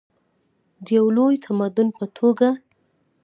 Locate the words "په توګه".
1.97-2.49